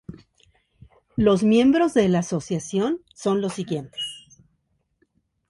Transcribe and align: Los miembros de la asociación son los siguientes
Los 1.15 1.43
miembros 1.43 1.93
de 1.93 2.09
la 2.09 2.21
asociación 2.21 3.03
son 3.13 3.39
los 3.39 3.53
siguientes 3.53 4.27